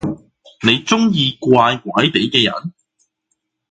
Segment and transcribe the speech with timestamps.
[0.63, 2.73] 你中意怪怪哋嘅人？